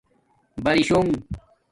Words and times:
برِی 0.63 0.83
شونگ 0.83 1.21